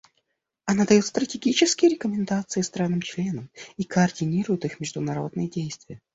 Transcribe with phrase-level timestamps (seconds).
[0.65, 6.01] Она дает стратегические рекомендации странам-членам и координирует их международные действия.